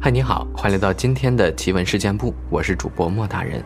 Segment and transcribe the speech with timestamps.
[0.00, 3.62] 嗨，你好，欢迎来到今天的奇闻事件部，我是主播莫大人。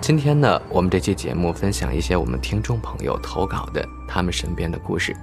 [0.00, 5.16] 今天呢，我们这期节目分享一些我们听众朋友投稿的他们身边的故事。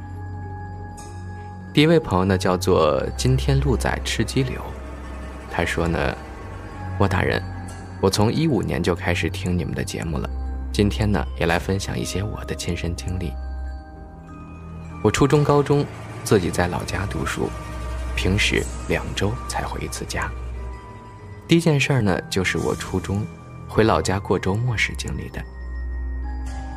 [1.73, 4.61] 第一位朋友呢，叫做今天鹿仔吃鸡柳，
[5.51, 6.15] 他说呢，
[6.97, 7.41] 莫大人，
[8.01, 10.29] 我从一五年就开始听你们的节目了，
[10.71, 13.31] 今天呢，也来分享一些我的亲身经历。
[15.03, 15.85] 我初中、高中
[16.23, 17.49] 自己在老家读书。
[18.15, 20.27] 平时两周才回一次家。
[21.47, 23.23] 第一件事儿呢，就是我初中
[23.69, 25.39] 回老家过周末时经历的。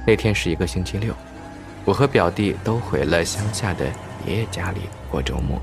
[0.06, 1.14] 那天是一个星期六，
[1.86, 3.86] 我和表弟都回了乡下的
[4.26, 4.80] 爷爷家里
[5.10, 5.58] 过周末。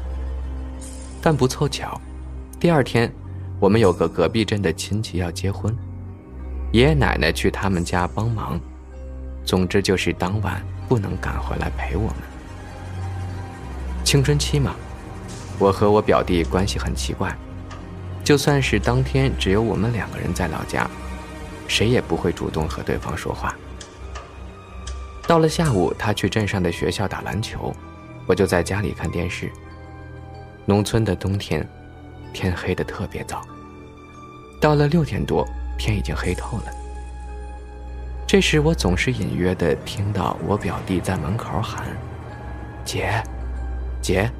[1.22, 2.02] 但不凑巧，
[2.60, 3.12] 第二天
[3.60, 5.72] 我们有个隔壁镇的亲戚要结婚，
[6.72, 8.60] 爷爷奶奶去他们家帮忙。
[9.46, 12.37] 总之就是当晚不能赶回来陪我们。
[14.08, 14.74] 青春期嘛。
[15.60, 17.36] 我和我表弟关系很奇怪，
[18.24, 20.90] 就算是当天只有我们两个人在老家，
[21.68, 23.54] 谁也不会主动和对方说话。
[25.28, 27.76] 到了下午，他去镇上的学校打篮球，
[28.26, 29.52] 我就在家里看电视。
[30.66, 31.68] 农村的冬天，
[32.32, 33.42] 天黑的特别早。
[34.62, 35.46] 到了六点多，
[35.78, 36.72] 天已经黑透了。
[38.26, 41.88] 这时，我总是隐约的听到我表弟在门口喊
[42.86, 43.22] ：“姐，
[44.08, 44.32] 姐。”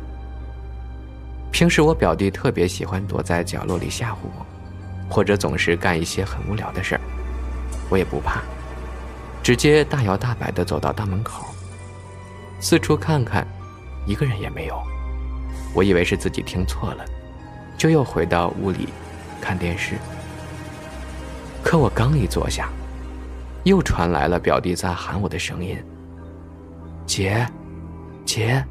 [1.52, 4.46] 平时我表弟特别喜欢躲在角落里吓唬我，
[5.10, 7.02] 或者总是干一些很无聊的事儿，
[7.90, 8.42] 我也不怕，
[9.44, 11.46] 直接大摇大摆地走到大门口，
[12.60, 13.46] 四处看看，
[14.06, 14.80] 一个人也没有。
[15.74, 17.04] 我以为是自己听错了，
[17.78, 18.88] 就又回到屋里
[19.42, 19.96] 看电视。
[21.64, 22.70] 可我刚一坐下，
[23.64, 25.78] 又传来了表弟在喊我的声音
[27.06, 27.46] ：“姐，
[28.26, 28.64] 姐。”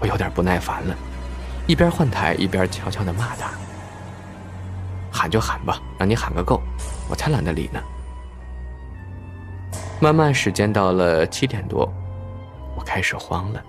[0.00, 0.94] 我有点不耐烦了，
[1.66, 3.50] 一边换台一边悄悄的骂他
[5.10, 6.60] ：“喊就喊吧，让你喊个够，
[7.08, 7.80] 我才懒得理呢。”
[10.00, 11.92] 慢慢时间到了七点多，
[12.76, 13.60] 我开始慌了。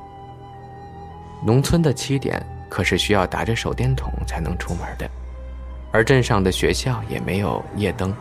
[1.44, 5.10] 农村的七点可是需要打着手电筒才能出门的，
[5.92, 8.14] 而镇上的学校也没有夜灯，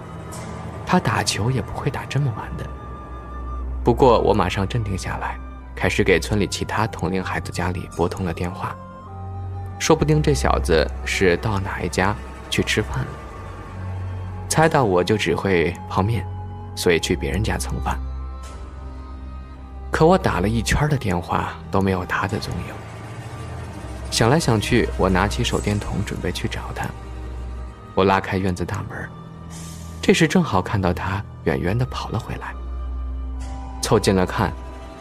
[0.86, 2.64] 他打球也不会打这么晚的。
[3.84, 5.38] 不过我马上镇定下来。
[5.78, 8.74] 开始给村里其他同龄孩子家里拨通了电话，
[9.78, 12.12] 说不定这小子是到哪一家
[12.50, 13.06] 去吃饭了。
[14.48, 16.26] 猜到我就只会泡面，
[16.74, 17.96] 所以去别人家蹭饭。
[19.92, 22.74] 可我打了一圈的电话都没有他的踪影。
[24.10, 26.88] 想来想去，我拿起手电筒准备去找他。
[27.94, 29.08] 我拉开院子大门，
[30.02, 32.52] 这时正好看到他远远的跑了回来。
[33.80, 34.52] 凑近了看。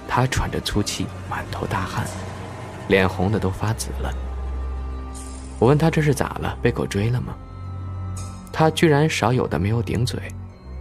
[0.07, 2.05] 他喘着粗气，满头大汗，
[2.87, 4.13] 脸红的都发紫了。
[5.59, 6.57] 我问他这是咋了？
[6.61, 7.35] 被狗追了吗？
[8.53, 10.19] 他居然少有的没有顶嘴，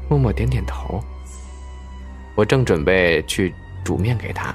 [0.09, 1.03] 默默点点头。
[2.35, 3.55] 我正准备去
[3.85, 4.55] 煮面给他，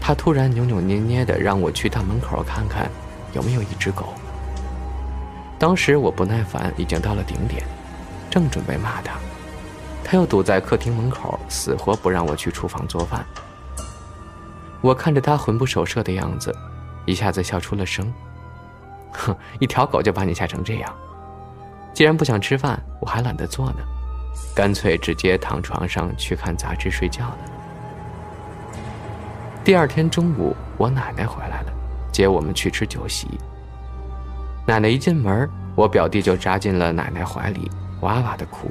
[0.00, 2.90] 他突然扭扭捏捏的让我去大门口看看
[3.32, 4.14] 有没有一只狗。
[5.58, 7.62] 当时我不耐烦，已经到了顶点，
[8.30, 9.14] 正准备骂他，
[10.04, 13.24] 他又堵在客厅门口，死活不让我去厨房做饭。
[14.86, 16.54] 我看着他魂不守舍的样子，
[17.06, 18.14] 一下子笑出了声。
[19.10, 20.94] 哼，一条狗就把你吓成这样，
[21.92, 23.78] 既然不想吃饭，我还懒得做呢，
[24.54, 27.38] 干脆直接躺床上去看杂志睡觉了。
[29.64, 31.72] 第二天中午，我奶奶回来了，
[32.12, 33.26] 接我们去吃酒席。
[34.64, 37.68] 奶奶一进门，我表弟就扎进了奶奶怀里，
[38.02, 38.70] 哇哇的哭。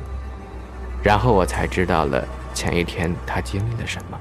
[1.03, 4.17] 然后我才知道了前一天他经历了什么。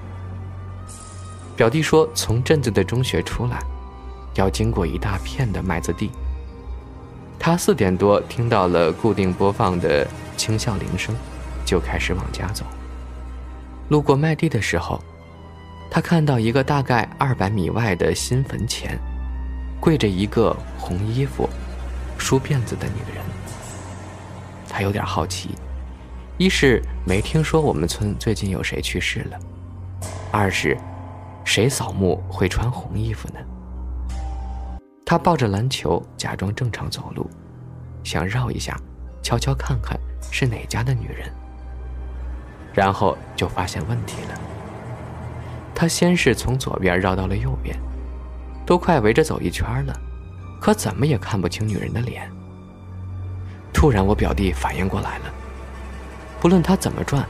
[1.56, 3.62] 表弟说：“从镇子的中学出来，
[4.34, 6.10] 要经过一大片的麦子地。
[7.38, 10.06] 他四点多听到了固定播放的
[10.36, 11.14] 清笑铃声，
[11.64, 12.64] 就开始往家走。
[13.88, 15.00] 路过麦地的时候，
[15.90, 18.98] 他看到一个大概二百米外的新坟前，
[19.78, 21.48] 跪着一个红衣服、
[22.18, 23.22] 梳辫子的女人。
[24.68, 25.50] 他有点好奇，
[26.36, 29.38] 一是没听说我们村最近有谁去世了，
[30.32, 30.76] 二是……”
[31.44, 33.40] 谁扫墓会穿红衣服呢？
[35.04, 37.28] 他抱着篮球，假装正常走路，
[38.02, 38.76] 想绕一下，
[39.22, 39.98] 悄悄看看
[40.30, 41.30] 是哪家的女人。
[42.72, 44.40] 然后就发现问题了。
[45.74, 47.78] 他先是从左边绕到了右边，
[48.66, 49.94] 都快围着走一圈了，
[50.60, 52.28] 可怎么也看不清女人的脸。
[53.72, 55.24] 突然，我表弟反应过来了，
[56.40, 57.24] 不论他怎么转，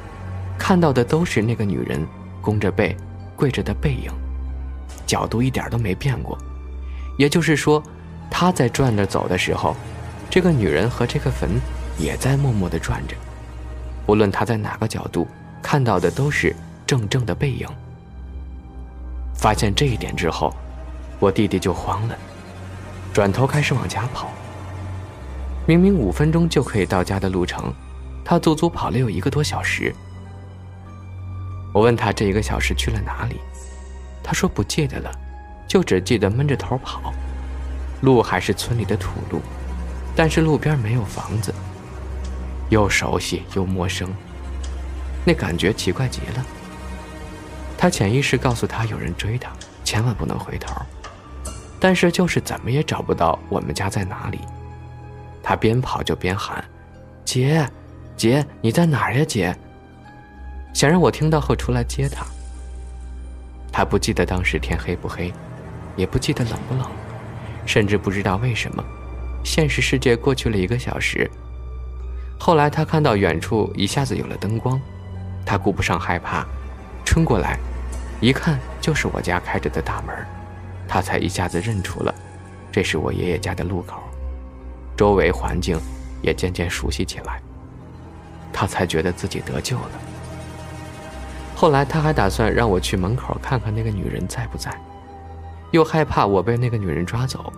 [0.57, 2.07] 看到的都是那个女人
[2.41, 2.97] 弓着背。
[3.37, 4.11] 跪着的背影，
[5.07, 6.39] 角度一点都没变过。
[7.19, 7.83] 也就是说，
[8.31, 9.77] 他在转着走的时候，
[10.29, 11.51] 这个女人和这个坟
[11.99, 13.15] 也在默默地转着。
[14.07, 15.27] 无论他在哪个角度
[15.63, 16.55] 看到的，都是
[16.87, 17.67] 正正的背影。
[19.35, 20.55] 发现这一点之后，
[21.19, 22.17] 我弟弟就慌了，
[23.13, 24.29] 转头开始往家跑。
[25.67, 27.73] 明明五分钟就可以到家的路程，
[28.25, 29.95] 他足足跑了有一个多小时。
[31.75, 33.41] 我问他这一个小时去了哪里，
[34.23, 35.11] 他说不记得了，
[35.67, 37.13] 就只记得闷着头跑，
[38.01, 39.41] 路还是村里的土路，
[40.15, 41.53] 但是路边没有房子，
[42.69, 44.09] 又熟悉又陌生，
[45.25, 46.47] 那感觉奇怪极了。
[47.77, 49.51] 他潜意识告诉他有人追他，
[49.83, 50.81] 千万不能回头，
[51.81, 54.39] 但是就是怎么也找不到我们家在哪里。
[55.43, 56.65] 他边跑就边喊
[57.27, 57.69] ：“姐，
[58.17, 59.55] 姐，你在哪儿呀，姐？”
[60.75, 62.27] 想让我听到后出来接他。
[63.73, 65.33] 他不记得当时天黑不黑，
[65.97, 66.87] 也不记得冷不冷，
[67.65, 68.85] 甚至不知道为什么，
[69.45, 71.31] 现实世界过去了一个小时。
[72.39, 74.79] 后来他看到远处一下子有了灯光，
[75.47, 76.45] 他顾不上害怕，
[77.05, 77.59] 冲过来，
[78.21, 80.15] 一看就是我家开着的大门，
[80.89, 82.15] 他才一下子认出了，
[82.71, 84.03] 这是我爷爷家的路口。
[84.97, 85.81] 周围环境
[86.23, 87.41] 也渐渐熟悉起来，
[88.53, 89.91] 他才觉得自己得救了。
[91.65, 94.71] 后来他还打算让我去门口看看那个女人在不在，
[95.71, 97.51] 又害怕我被那个女人抓走，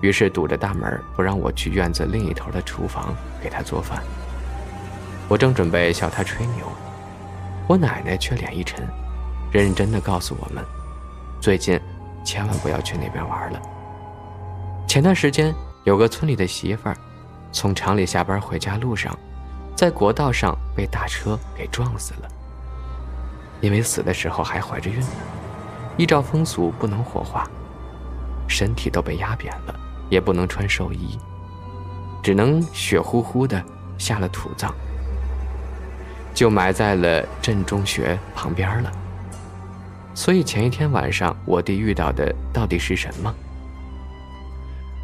[0.00, 4.02] 于是堵着大门不让我去院子另一头的厨房给他做饭。
[5.28, 6.66] 我正准备笑他吹牛，
[7.68, 8.84] 我奶奶却脸一沉，
[9.52, 10.64] 认真的告诉我们：
[11.40, 11.80] 最近
[12.24, 13.62] 千万不要去那边玩了。
[14.88, 15.54] 前段时间。
[15.84, 16.96] 有个村里的媳妇儿，
[17.52, 19.16] 从厂里下班回家路上，
[19.76, 22.28] 在国道上被大车给撞死了。
[23.64, 25.06] 因为死的时候还怀着孕呢，
[25.96, 27.48] 依照风俗不能火化，
[28.46, 29.74] 身体都被压扁了，
[30.10, 31.18] 也不能穿寿衣，
[32.22, 33.64] 只能血乎乎的
[33.96, 34.70] 下了土葬，
[36.34, 38.92] 就埋在了镇中学旁边了。
[40.14, 43.34] 所以前一天晚上，我弟遇到的到底是什么？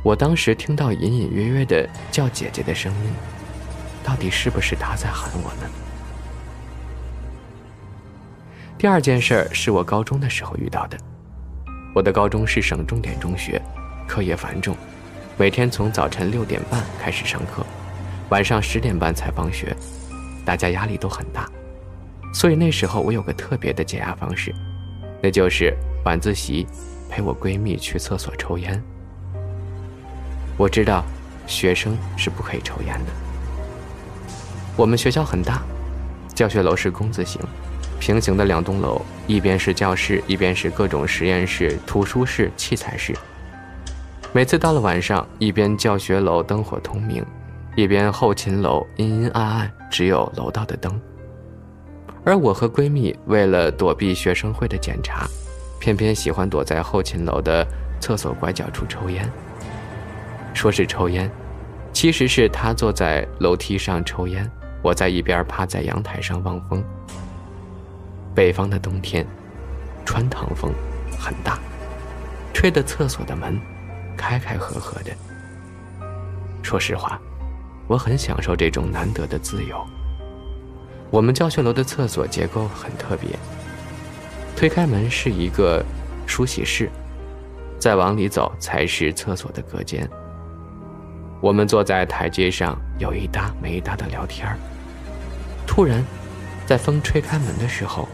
[0.05, 3.11] 我当时听到隐隐约约的叫姐姐的声音，
[4.05, 5.71] 到底是不是她在喊我呢？
[8.81, 10.97] 第二件事儿是我高中的时候遇到的。
[11.95, 13.61] 我的高中是省重点中学，
[14.09, 14.75] 课业繁重，
[15.37, 17.63] 每天从早晨六点半开始上课，
[18.31, 19.77] 晚上十点半才放学，
[20.47, 21.47] 大家压力都很大。
[22.33, 24.51] 所以那时候我有个特别的解压方式，
[25.23, 25.77] 那就是
[26.07, 26.67] 晚自习
[27.11, 28.83] 陪我闺蜜去厕所抽烟。
[30.57, 31.05] 我知道，
[31.47, 33.13] 学生是不可以抽烟的。
[34.75, 35.61] 我们学校很大，
[36.35, 37.39] 教学楼是工字形，
[38.01, 43.15] 平行的两栋楼，一边是教室，一边是各种实验室、图书室、器材室。
[44.33, 47.25] 每次到了晚上，一边教学楼灯火通明，
[47.77, 50.99] 一边后勤楼阴阴暗暗，只有楼道的灯。
[52.25, 55.27] 而我和闺蜜为了躲避学生会的检查，
[55.79, 57.67] 偏偏喜欢躲在后勤楼的
[58.01, 59.31] 厕所拐角处抽烟。
[60.55, 61.31] 说是抽烟，
[61.93, 64.51] 其实是她坐在楼梯上抽烟，
[64.83, 66.83] 我在一边趴在阳台上望风。
[68.35, 69.27] 北方的冬天，
[70.05, 70.73] 穿堂风
[71.19, 71.59] 很大，
[72.55, 73.61] 吹得厕所的门
[74.17, 75.11] 开开合合的。
[76.63, 77.21] 说实话，
[77.89, 79.85] 我很享受这种难得的自由。
[81.11, 83.31] 我们教学楼的厕所结构很特别，
[84.57, 85.85] 推开门是一个
[86.25, 86.89] 梳洗室，
[87.81, 90.09] 再往里走才是厕所的隔间。
[91.41, 94.47] 我们坐在台阶上，有一搭没一搭的聊天
[95.67, 96.05] 突然，
[96.67, 98.09] 在风吹开门的时候，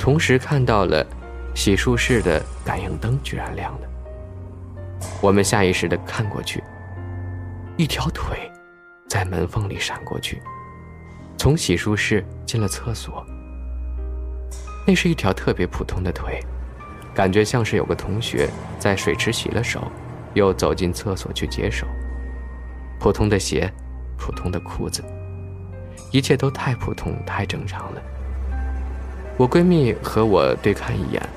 [0.00, 1.06] 同时看到了
[1.54, 3.88] 洗漱室的感应灯居然亮了。
[5.20, 6.64] 我们下意识地看过去，
[7.76, 8.50] 一条腿
[9.10, 10.40] 在门缝里闪过去，
[11.36, 13.22] 从洗漱室进了厕所。
[14.86, 16.40] 那是一条特别普通的腿，
[17.14, 19.92] 感觉像是有个同学在水池洗了手，
[20.32, 21.86] 又走进厕所去解手。
[22.98, 23.70] 普通的鞋，
[24.16, 25.04] 普通的裤子，
[26.10, 28.02] 一切都太普通、太正常了。
[29.40, 31.28] 我闺蜜和我对看一眼，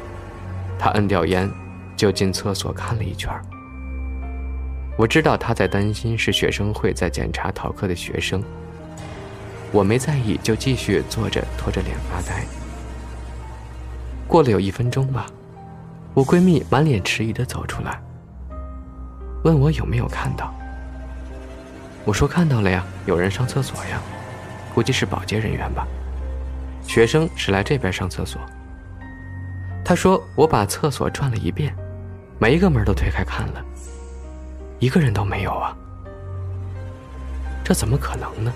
[0.77, 1.49] 她摁掉烟，
[1.95, 3.31] 就进厕所看了一圈。
[4.97, 8.43] 我知道她在担心是学生会在检查逃课的学生。
[9.71, 12.43] 我没在意，就继续坐着，拖着脸发呆。
[14.27, 15.27] 过了有一分钟吧，
[16.13, 18.01] 我闺蜜满脸迟疑的走出来，
[19.45, 20.53] 问我有没有看到。
[22.03, 24.01] 我说看到了呀，有人上厕所呀，
[24.75, 25.87] 估计是保洁人员吧。
[26.85, 28.39] 学生是来这边上厕所。
[29.83, 31.75] 他说：“我把厕所转了一遍，
[32.39, 33.63] 每一个门都推开看了，
[34.79, 35.75] 一个人都没有啊！
[37.63, 38.53] 这怎么可能呢？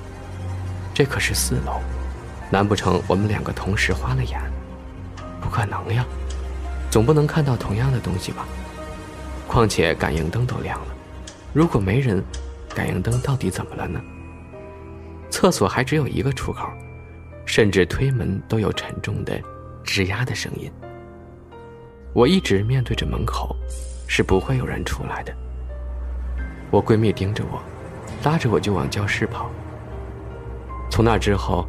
[0.93, 1.81] 这可是四楼，
[2.49, 4.39] 难不成我们两个同时花了眼？
[5.41, 6.05] 不可能呀，
[6.89, 8.45] 总不能看到同样的东西吧？
[9.47, 10.87] 况且感应灯都亮了，
[11.53, 12.23] 如果没人，
[12.73, 13.99] 感应灯到底怎么了呢？
[15.29, 16.69] 厕所还只有一个出口，
[17.47, 19.41] 甚至推门都有沉重的
[19.83, 20.71] 吱呀的声音。”
[22.13, 23.55] 我一直面对着门口，
[24.07, 25.33] 是不会有人出来的。
[26.69, 27.61] 我闺蜜盯着我，
[28.23, 29.49] 拉着我就往教室跑。
[30.89, 31.67] 从那之后，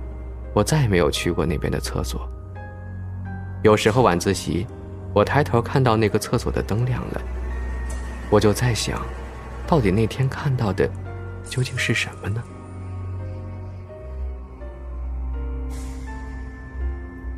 [0.55, 2.29] 我再也没有去过那边的厕所。
[3.63, 4.67] 有时候晚自习，
[5.15, 7.21] 我抬头看到那个厕所的灯亮了，
[8.31, 9.01] 我就在想，
[9.67, 10.89] 到底那天看到的
[11.45, 12.43] 究竟是什么呢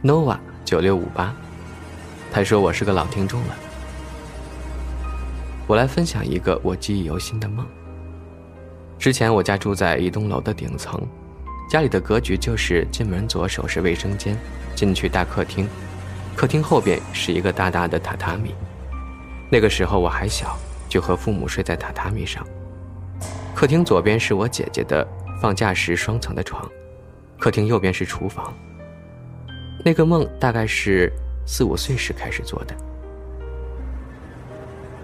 [0.03, 1.35] ？nova 九六五八。
[2.33, 3.57] 他说：“我是个老听众了，
[5.67, 7.67] 我来分享一个我记忆犹新的梦。
[9.01, 11.01] 之前我家住在一栋楼的顶层，
[11.69, 14.37] 家里的格局就是进门左手是卫生间，
[14.77, 15.69] 进去大客厅，
[16.37, 18.55] 客厅后边是一个大大的榻榻米。
[19.51, 20.57] 那个时候我还小，
[20.89, 22.47] 就和父母睡在榻榻米上。
[23.57, 25.05] 客厅左边是我姐姐的
[25.43, 26.65] 放假时双层的床，
[27.41, 28.55] 客厅右边是厨房。
[29.85, 31.13] 那个梦大概是……”
[31.47, 32.77] 四五岁时开始做的，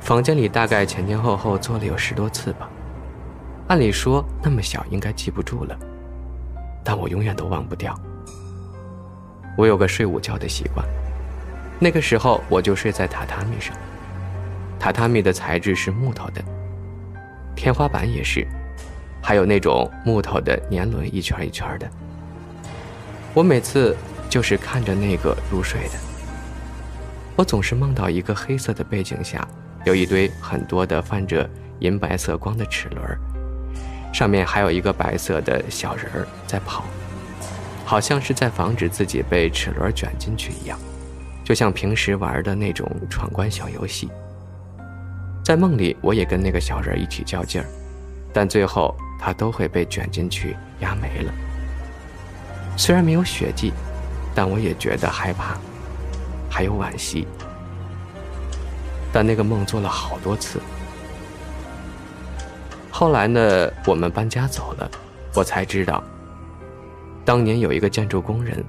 [0.00, 2.70] 房间里大概前前后后做了有十多次吧。
[3.66, 5.76] 按理说那么小应该记不住了，
[6.84, 7.98] 但我永远都忘不掉。
[9.56, 10.86] 我有个睡午觉的习惯，
[11.80, 13.76] 那个时候我就睡在榻榻米上，
[14.78, 16.40] 榻榻米的材质是木头的，
[17.56, 18.46] 天花板也是，
[19.20, 21.90] 还有那种木头的年轮一圈一圈的。
[23.34, 23.96] 我每次
[24.36, 25.94] 就是看着那个入睡的。
[27.36, 29.48] 我总是梦到一个黑色的背景下，
[29.86, 33.02] 有一堆很多的泛着银白色光的齿轮，
[34.12, 36.84] 上面还有一个白色的小人儿在跑，
[37.86, 40.78] 好像是在防止自己被齿轮卷进去一样，
[41.42, 44.10] 就像平时玩的那种闯关小游戏。
[45.42, 47.66] 在梦里，我也跟那个小人一起较劲儿，
[48.34, 51.32] 但最后他都会被卷进去压没了。
[52.76, 53.72] 虽然没有血迹，
[54.36, 55.56] 但我也觉得害怕。
[56.48, 57.26] 还有惋惜，
[59.12, 60.60] 但那个梦做了好多次。
[62.90, 64.90] 后来呢，我们搬家走了，
[65.34, 66.02] 我才知道，
[67.26, 68.64] 当年有一个建筑工人，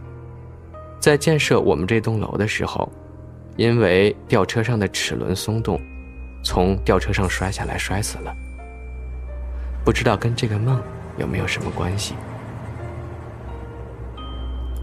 [1.00, 2.92] 在建设我们这栋楼的时候，
[3.56, 5.80] 因为吊车上的齿轮松动，
[6.44, 8.36] 从吊车上摔下来摔死了。
[9.86, 10.82] 不知道跟这个梦
[11.18, 12.16] 有没有什么关系？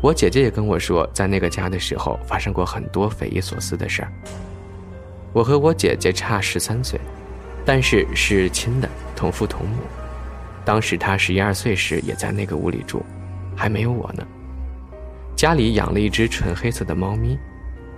[0.05, 4.13] 我姐姐也跟我说，在那个家的时候发生过很多匪夷所思的事儿。
[5.33, 7.01] 我和我姐姐差十三岁，
[7.65, 9.79] 但是是亲的，同父同母。
[10.63, 13.03] 当时她十一二岁时也在那个屋里住，
[13.57, 14.23] 还没有我呢。
[15.35, 17.39] 家里养了一只纯黑色的猫咪，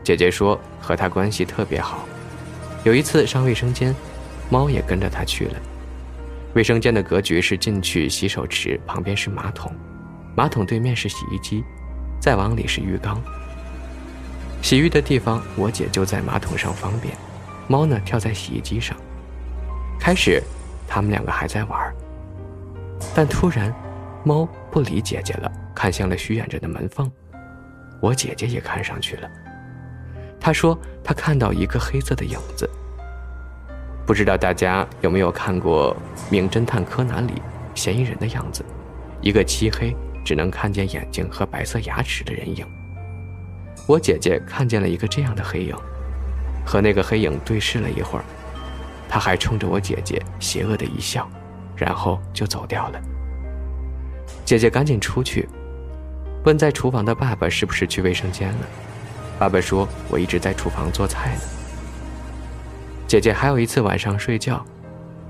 [0.05, 2.07] 姐姐说和她关系特别好。
[2.85, 3.93] 有一次上卫生间，
[4.49, 5.57] 猫也跟着她去了。
[6.55, 9.75] 卫生间的格局是进去洗手池，旁边是马桶，
[10.37, 11.65] 马桶对面是洗衣机。
[12.27, 13.23] 再往里是浴缸，
[14.61, 17.15] 洗浴的地方，我姐就在马桶上方便，
[17.69, 18.97] 猫呢跳在洗衣机上。
[19.97, 20.43] 开始，
[20.89, 21.95] 他们两个还在玩，
[23.15, 23.73] 但突然，
[24.25, 27.09] 猫不理姐姐了，看向了虚掩着的门缝。
[28.01, 29.31] 我姐姐也看上去了，
[30.41, 32.69] 她说她看到一个黑色的影子。
[34.05, 35.95] 不知道大家有没有看过
[36.29, 37.35] 《名侦探柯南》里
[37.77, 38.65] 嫌疑人的样子，
[39.21, 39.97] 一个漆黑。
[40.27, 42.67] 只能看见眼睛和白色牙齿的人影。
[43.87, 45.77] 我姐姐看见了一个这样的黑影，
[46.67, 48.25] 和那个黑影对视了一会儿，
[49.09, 51.31] 他还冲着我姐姐邪恶的一笑，
[51.77, 53.01] 然后就走掉了。
[54.45, 55.49] 姐姐赶紧出去，
[56.45, 58.67] 问在厨房的爸爸是不是去卫生间了。
[59.39, 61.41] 爸爸说：“我一直在厨房做菜呢。”
[63.07, 64.67] 姐姐还有一次晚上睡觉，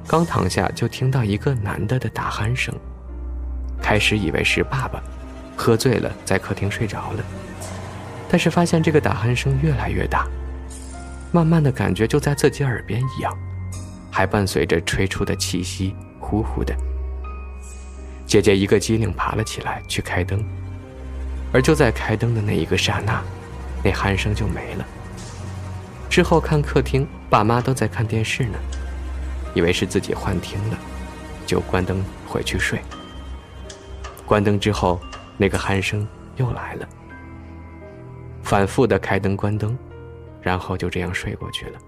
[0.07, 2.75] 刚躺下就听到一个男的的打鼾声。
[3.87, 5.01] 开始以为是爸爸
[5.57, 7.25] 喝醉了，在客厅睡着了，
[8.29, 10.27] 但是发现这个打鼾声越来越大，
[11.31, 13.33] 慢慢的感觉就在自己耳边一样，
[14.11, 16.75] 还伴随着吹出的气息，呼呼的。
[18.27, 20.45] 姐姐一个机灵爬了起来去开灯，
[21.53, 23.23] 而就在开灯的那一个刹那，
[23.85, 24.85] 那鼾声就没了。
[26.11, 28.59] 之后看客厅，爸妈都在看电视呢，
[29.55, 30.79] 以为是自己幻听了，
[31.47, 32.81] 就关灯回去睡。
[34.27, 35.01] 关灯之后，
[35.39, 36.07] 那个鼾声
[36.37, 36.89] 又来了。
[38.43, 39.79] 反复的开灯关灯，
[40.43, 41.79] 然后就这样睡过去了。